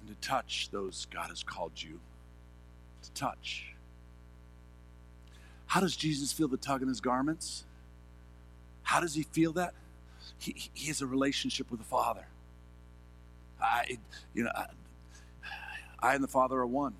[0.00, 2.00] And to touch those God has called you
[3.02, 3.74] to touch.
[5.66, 7.64] How does Jesus feel the tug in his garments?
[8.82, 9.74] How does he feel that?
[10.38, 12.26] He, he has a relationship with the Father.
[13.60, 13.98] I,
[14.34, 14.66] you know, I,
[16.00, 16.94] I and the Father are one.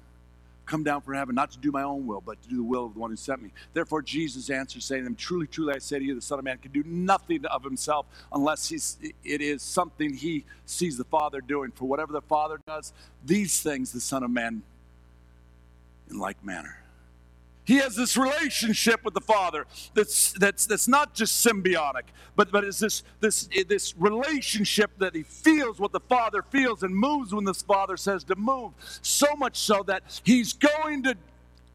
[0.66, 2.86] Come down from heaven, not to do my own will, but to do the will
[2.86, 3.50] of the one who sent me.
[3.74, 6.44] Therefore, Jesus answered, saying to them, Truly, truly, I say to you, the Son of
[6.44, 11.42] Man can do nothing of himself unless he's, it is something he sees the Father
[11.42, 11.70] doing.
[11.70, 12.94] For whatever the Father does,
[13.26, 14.62] these things the Son of Man
[16.08, 16.83] in like manner.
[17.64, 22.04] He has this relationship with the Father that's, that's, that's not just symbiotic,
[22.36, 26.94] but, but it's this, this, this relationship that he feels what the Father feels and
[26.94, 28.72] moves when the Father says to move.
[29.00, 31.16] So much so that he's going to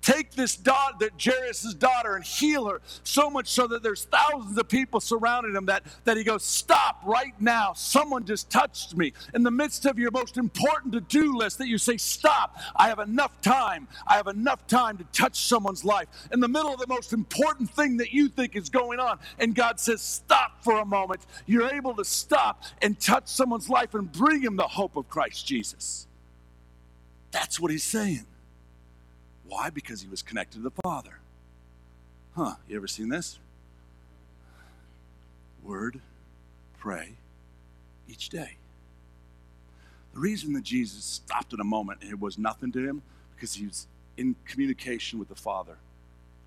[0.10, 4.58] take this daughter, that Jairus' daughter, and heal her so much so that there's thousands
[4.58, 7.74] of people surrounding him that, that he goes, Stop right now.
[7.74, 9.14] Someone just touched me.
[9.34, 12.58] In the midst of your most important to do list, that you say, Stop.
[12.76, 13.88] I have enough time.
[14.08, 16.08] I have enough time to touch someone's life.
[16.32, 19.54] In the middle of the most important thing that you think is going on, and
[19.54, 21.22] God says, Stop for a moment.
[21.46, 25.46] You're able to stop and touch someone's life and bring him the hope of Christ
[25.46, 26.08] Jesus.
[27.32, 28.26] That's what he's saying.
[29.50, 29.72] Why?
[29.72, 31.20] Because he was connected to the Father.
[32.36, 33.40] Huh, you ever seen this?
[35.64, 36.00] Word,
[36.78, 37.14] pray
[38.08, 38.58] each day.
[40.14, 43.02] The reason that Jesus stopped in a moment and it was nothing to him,
[43.36, 45.78] because he was in communication with the Father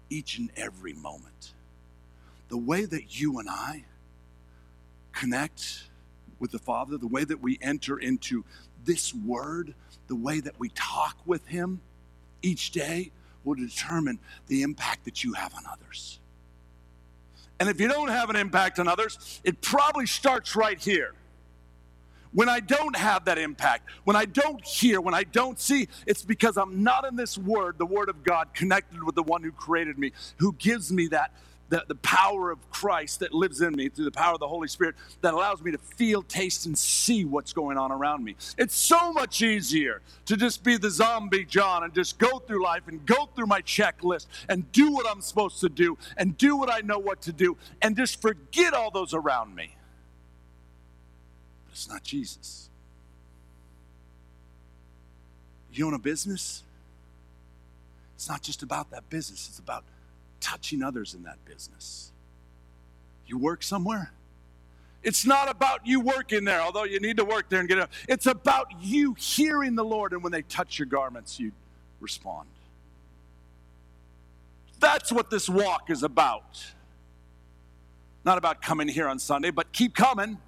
[0.09, 1.55] each and every moment.
[2.49, 3.85] The way that you and I
[5.12, 5.85] connect
[6.38, 8.45] with the Father, the way that we enter into
[8.85, 9.75] this word,
[10.07, 11.81] the way that we talk with Him,
[12.43, 13.11] each day
[13.45, 16.19] will determine the impact that you have on others.
[17.59, 21.15] And if you don't have an impact on others, it probably starts right here.
[22.33, 26.25] When I don't have that impact, when I don't hear, when I don't see, it's
[26.25, 29.53] because I'm not in this word, the word of God, connected with the one who
[29.53, 31.35] created me, who gives me that
[31.73, 34.68] the, the power of Christ that lives in me through the power of the Holy
[34.68, 38.37] Spirit that allows me to feel, taste, and see what's going on around me.
[38.58, 42.83] It's so much easier to just be the zombie John and just go through life
[42.88, 46.70] and go through my checklist and do what I'm supposed to do and do what
[46.70, 49.75] I know what to do and just forget all those around me.
[51.64, 52.68] But it's not Jesus.
[55.73, 56.64] You own a business?
[58.16, 59.85] It's not just about that business, it's about
[60.43, 62.13] touching others in that business.
[63.27, 64.13] You work somewhere?
[65.03, 67.88] It's not about you working there, although you need to work there and get it.
[68.09, 71.53] It's about you hearing the Lord, and when they touch your garments, you
[72.01, 72.49] respond.
[74.79, 76.65] That's what this walk is about.
[78.25, 80.38] Not about coming here on Sunday, but keep coming.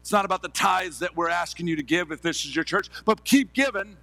[0.00, 2.64] It's not about the tithes that we're asking you to give if this is your
[2.64, 3.96] church, but keep giving.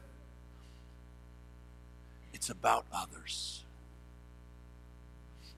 [2.34, 3.64] It's about others.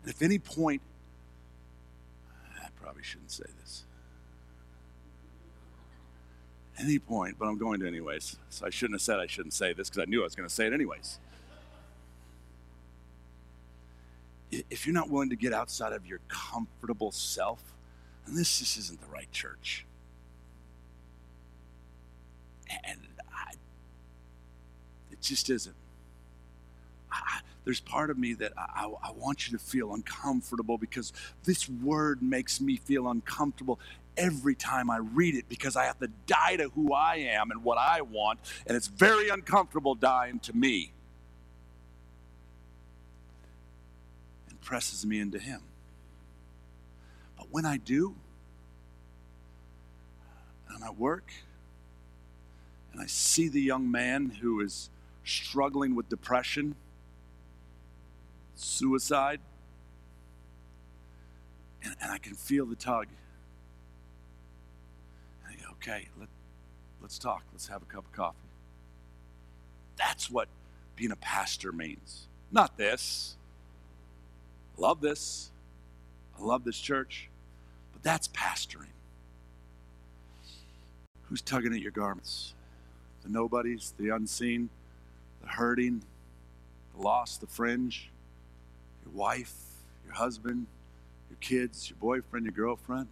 [0.01, 0.81] And if any point,
[2.61, 3.83] I probably shouldn't say this.
[6.79, 8.37] Any point, but I'm going to anyways.
[8.49, 10.49] So I shouldn't have said I shouldn't say this because I knew I was going
[10.49, 11.19] to say it anyways.
[14.69, 17.61] If you're not willing to get outside of your comfortable self,
[18.25, 19.85] then this just isn't the right church.
[22.85, 22.99] And
[23.33, 23.53] I,
[25.11, 25.75] it just isn't.
[27.11, 31.69] I, there's part of me that I, I, want you to feel uncomfortable because this
[31.69, 33.79] word makes me feel uncomfortable
[34.17, 37.63] every time I read it because I have to die to who I am and
[37.63, 40.91] what I want, and it's very uncomfortable dying to me.
[44.49, 45.61] And presses me into Him.
[47.37, 48.15] But when I do,
[50.69, 51.31] and I work,
[52.91, 54.89] and I see the young man who is
[55.23, 56.75] struggling with depression,
[58.63, 59.39] suicide,
[61.83, 63.07] and, and I can feel the tug.
[65.61, 66.29] Go, okay, let,
[67.01, 67.43] let's talk.
[67.51, 68.37] Let's have a cup of coffee.
[69.97, 70.47] That's what
[70.95, 72.27] being a pastor means.
[72.51, 73.35] Not this.
[74.77, 75.51] I love this.
[76.39, 77.29] I love this church.
[77.91, 78.93] But that's pastoring.
[81.23, 82.53] Who's tugging at your garments?
[83.23, 84.69] the nobodies, the unseen,
[85.41, 86.01] the hurting,
[86.95, 88.09] the lost, the fringe,
[89.11, 89.53] your wife,
[90.05, 90.67] your husband,
[91.29, 93.07] your kids, your boyfriend, your girlfriend?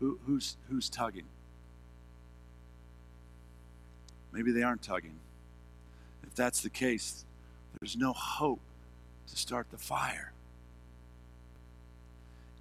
[0.00, 1.26] Who, who's, who's tugging?
[4.32, 5.18] Maybe they aren't tugging.
[6.22, 7.24] If that's the case,
[7.80, 8.60] there's no hope
[9.28, 10.32] to start the fire.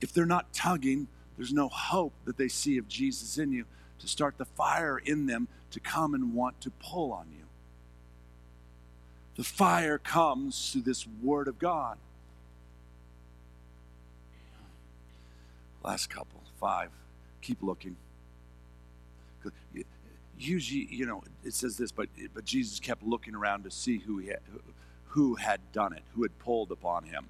[0.01, 1.07] If they're not tugging,
[1.38, 3.65] there's no hope that they see of Jesus in you
[3.99, 7.45] to start the fire in them to come and want to pull on you.
[9.35, 11.97] The fire comes through this Word of God.
[15.88, 16.91] Last couple, five.
[17.41, 17.95] Keep looking.
[20.38, 24.19] Usually, you know, it says this, but but Jesus kept looking around to see who
[24.19, 24.41] he had,
[25.05, 27.29] who had done it, who had pulled upon him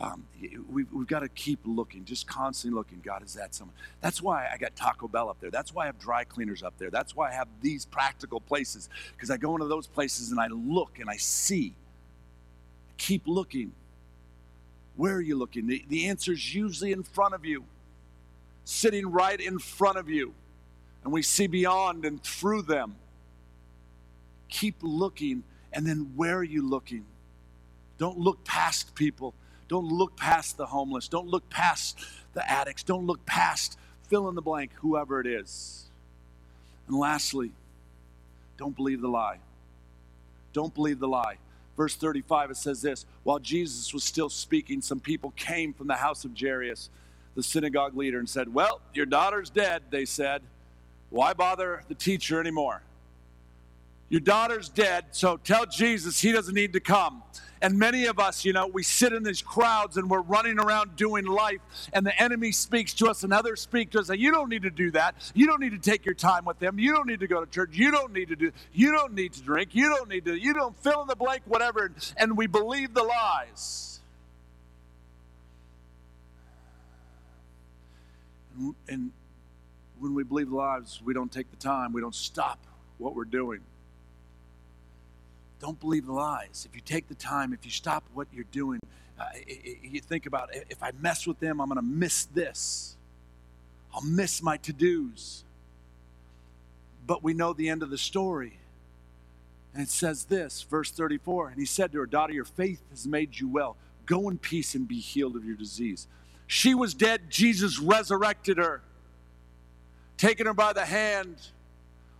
[0.00, 0.26] um,
[0.70, 3.00] we've, we've got to keep looking, just constantly looking.
[3.04, 3.74] God, is that someone?
[4.00, 5.50] That's why I got Taco Bell up there.
[5.50, 6.90] That's why I have dry cleaners up there.
[6.90, 10.46] That's why I have these practical places because I go into those places and I
[10.48, 11.74] look and I see.
[12.96, 13.72] Keep looking.
[14.96, 15.66] Where are you looking?
[15.66, 17.64] The, the answer is usually in front of you,
[18.68, 20.34] sitting right in front of you.
[21.04, 22.96] And we see beyond and through them.
[24.48, 25.42] Keep looking.
[25.72, 27.04] And then where are you looking?
[27.98, 29.34] Don't look past people.
[29.68, 31.08] Don't look past the homeless.
[31.08, 31.98] Don't look past
[32.34, 32.82] the addicts.
[32.82, 35.84] Don't look past fill in the blank, whoever it is.
[36.88, 37.52] And lastly,
[38.56, 39.38] don't believe the lie.
[40.52, 41.36] Don't believe the lie.
[41.76, 45.94] Verse 35, it says this While Jesus was still speaking, some people came from the
[45.94, 46.90] house of Jairus,
[47.38, 50.42] the synagogue leader, and said, Well, your daughter's dead, they said.
[51.08, 52.82] Why bother the teacher anymore?
[54.08, 57.22] Your daughter's dead, so tell Jesus he doesn't need to come.
[57.62, 60.96] And many of us, you know, we sit in these crowds and we're running around
[60.96, 61.60] doing life,
[61.92, 64.08] and the enemy speaks to us, and others speak to us.
[64.08, 65.14] And you don't need to do that.
[65.32, 66.80] You don't need to take your time with them.
[66.80, 67.70] You don't need to go to church.
[67.72, 68.50] You don't need to do.
[68.72, 69.76] You don't need to drink.
[69.76, 70.34] You don't need to.
[70.34, 71.92] You don't fill in the blank, whatever.
[72.16, 73.87] And we believe the lies.
[78.88, 79.12] And
[79.98, 81.92] when we believe the lies, we don't take the time.
[81.92, 82.58] We don't stop
[82.98, 83.60] what we're doing.
[85.60, 86.66] Don't believe the lies.
[86.68, 88.80] If you take the time, if you stop what you're doing,
[89.18, 89.24] uh,
[89.82, 92.96] you think about if I mess with them, I'm going to miss this.
[93.92, 95.44] I'll miss my to dos.
[97.06, 98.58] But we know the end of the story.
[99.74, 103.06] And it says this, verse 34 And he said to her, Daughter, your faith has
[103.06, 103.76] made you well.
[104.06, 106.06] Go in peace and be healed of your disease.
[106.48, 107.30] She was dead.
[107.30, 108.80] Jesus resurrected her,
[110.16, 111.36] taking her by the hand.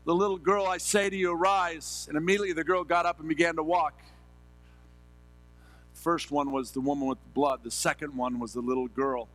[0.05, 2.05] The little girl, I say to you, arise.
[2.09, 3.95] And immediately the girl got up and began to walk.
[5.95, 9.29] First one was the woman with the blood, the second one was the little girl.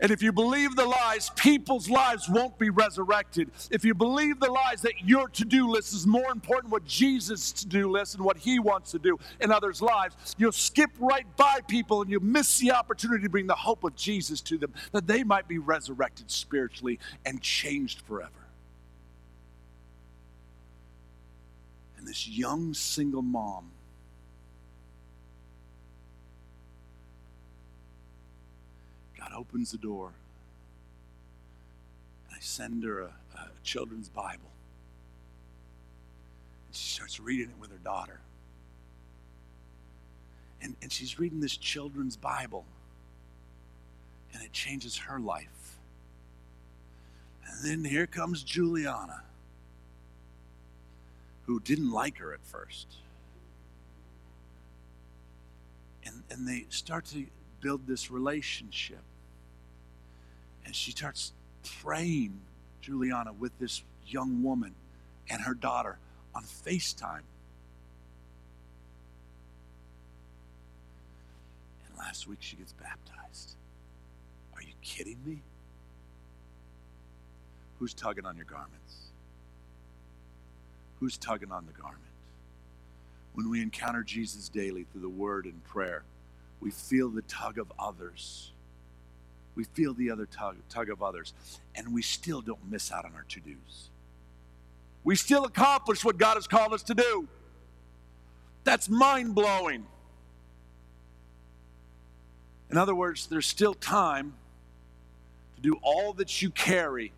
[0.00, 3.50] And if you believe the lies, people's lives won't be resurrected.
[3.70, 7.50] If you believe the lies that your to do list is more important what Jesus'
[7.52, 11.26] to do list and what he wants to do in others' lives, you'll skip right
[11.36, 14.72] by people and you'll miss the opportunity to bring the hope of Jesus to them,
[14.92, 18.30] that they might be resurrected spiritually and changed forever.
[21.96, 23.72] And this young single mom
[29.28, 30.12] God opens the door.
[32.30, 34.50] I send her a, a children's Bible.
[36.66, 38.20] And she starts reading it with her daughter.
[40.62, 42.64] And, and she's reading this children's Bible.
[44.32, 45.78] And it changes her life.
[47.46, 49.22] And then here comes Juliana,
[51.46, 52.86] who didn't like her at first.
[56.04, 57.26] And, and they start to
[57.60, 59.00] build this relationship.
[60.68, 61.32] And she starts
[61.82, 62.42] praying,
[62.82, 64.74] Juliana, with this young woman
[65.30, 65.96] and her daughter
[66.34, 67.22] on FaceTime.
[71.86, 73.56] And last week she gets baptized.
[74.54, 75.38] Are you kidding me?
[77.78, 79.06] Who's tugging on your garments?
[81.00, 82.02] Who's tugging on the garment?
[83.32, 86.02] When we encounter Jesus daily through the word and prayer,
[86.60, 88.52] we feel the tug of others
[89.58, 91.34] we feel the other tug, tug of others,
[91.74, 93.88] and we still don't miss out on our to dos.
[95.02, 97.26] We still accomplish what God has called us to do.
[98.62, 99.84] That's mind blowing.
[102.70, 104.34] In other words, there's still time
[105.56, 107.10] to do all that you carry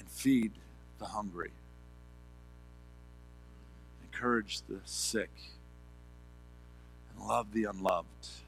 [0.00, 0.50] and feed
[0.98, 1.52] the hungry,
[4.02, 5.30] encourage the sick,
[7.14, 8.41] and love the unloved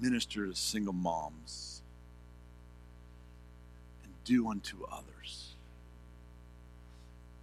[0.00, 1.82] minister to single moms
[4.04, 5.54] and do unto others.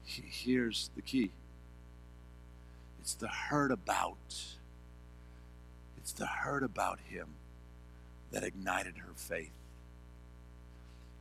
[0.05, 1.31] Here's the key
[3.01, 4.43] it's the heard about.
[5.97, 7.27] It's the heard about him
[8.31, 9.51] that ignited her faith.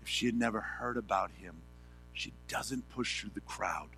[0.02, 1.56] If she had never heard about him,
[2.12, 3.88] she doesn't push through the crowd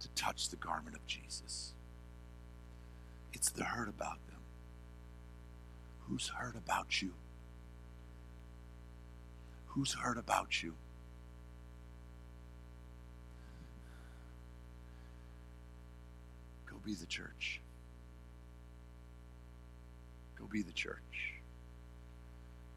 [0.00, 1.72] to touch the garment of Jesus.
[3.32, 4.18] It's the heard about
[6.08, 7.12] Who's heard about you?
[9.68, 10.74] Who's heard about you?
[16.70, 17.60] Go be the church.
[20.38, 21.00] Go be the church.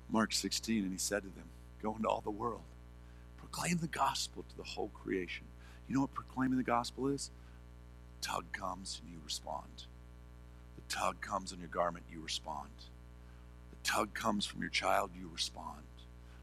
[0.10, 1.50] Mark 16, and he said to them,
[1.84, 2.64] Go into all the world,
[3.38, 5.46] proclaim the gospel to the whole creation.
[5.88, 7.30] You know what proclaiming the gospel is?
[8.22, 9.86] Tug comes and you respond.
[10.76, 12.70] The tug comes on your garment, you respond
[13.84, 15.84] tug comes from your child, you respond.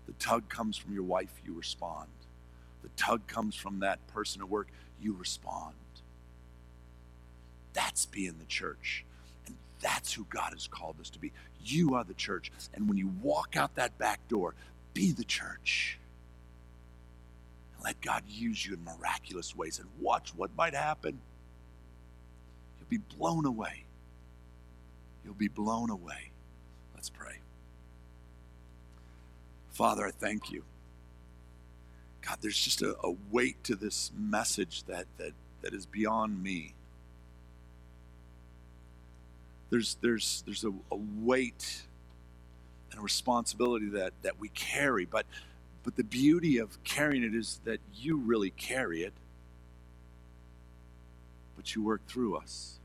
[0.06, 2.08] The tug comes from your wife, you respond.
[2.82, 4.68] The tug comes from that person at work,
[5.00, 5.74] you respond.
[7.72, 9.04] That's being the church.
[9.46, 11.32] And that's who God has called us to be.
[11.64, 12.50] You are the church.
[12.72, 14.54] And when you walk out that back door,
[14.94, 15.98] be the church.
[17.74, 21.18] And let God use you in miraculous ways and watch what might happen.
[22.78, 23.84] You'll be blown away.
[25.24, 26.30] You'll be blown away.
[27.06, 27.38] Let's pray.
[29.70, 30.64] Father, I thank you.
[32.20, 35.30] God, there's just a, a weight to this message that, that,
[35.62, 36.74] that is beyond me.
[39.70, 41.82] There's, there's, there's a, a weight
[42.90, 45.26] and a responsibility that, that we carry, but,
[45.84, 49.12] but the beauty of carrying it is that you really carry it,
[51.56, 52.80] but you work through us.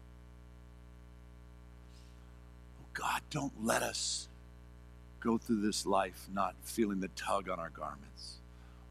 [3.01, 4.27] God, don't let us
[5.21, 8.37] go through this life not feeling the tug on our garments.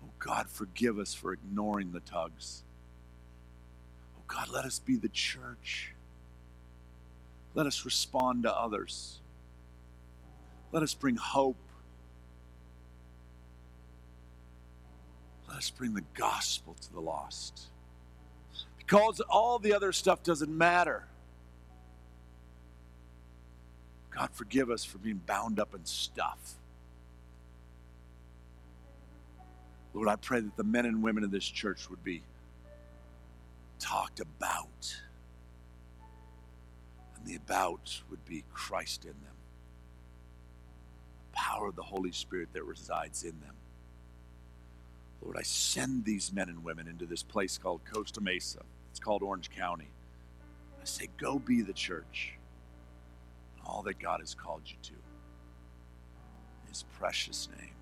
[0.03, 2.65] Oh God, forgive us for ignoring the tugs.
[4.19, 5.95] Oh God, let us be the church.
[7.55, 9.21] Let us respond to others.
[10.73, 11.57] Let us bring hope.
[15.49, 17.69] Let us bring the gospel to the lost.
[18.77, 21.05] Because all the other stuff doesn't matter.
[24.11, 26.57] God, forgive us for being bound up in stuff.
[29.95, 32.23] Lord, I pray that the men and women of this church would be
[33.79, 34.97] talked about.
[37.17, 39.37] and the about would be Christ in them.
[41.33, 43.55] The power of the Holy Spirit that resides in them.
[45.23, 48.61] Lord, I send these men and women into this place called Costa Mesa.
[48.91, 49.91] It's called Orange County.
[50.81, 52.35] I say, go be the church.
[53.71, 54.93] All that God has called you to.
[54.93, 57.80] In his precious name.